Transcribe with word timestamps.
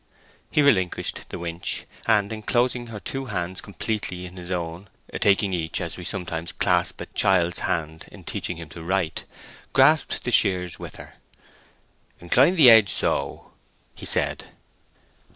He 0.49 0.63
relinquished 0.63 1.29
the 1.29 1.37
winch, 1.37 1.85
and 2.07 2.33
inclosing 2.33 2.87
her 2.87 2.99
two 2.99 3.25
hands 3.25 3.61
completely 3.61 4.25
in 4.25 4.35
his 4.35 4.49
own 4.49 4.89
(taking 5.19 5.53
each 5.53 5.79
as 5.79 5.95
we 5.95 6.03
sometimes 6.03 6.55
slap 6.59 6.99
a 7.01 7.05
child's 7.05 7.59
hand 7.59 8.07
in 8.11 8.23
teaching 8.23 8.57
him 8.57 8.67
to 8.69 8.81
write), 8.81 9.25
grasped 9.73 10.23
the 10.23 10.31
shears 10.31 10.79
with 10.79 10.95
her. 10.95 11.17
"Incline 12.19 12.55
the 12.55 12.71
edge 12.71 12.89
so," 12.91 13.51
he 13.93 14.07
said. 14.07 14.45